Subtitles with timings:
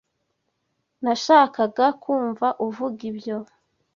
[1.03, 3.37] Nashakaga kumva uvuga ibyo.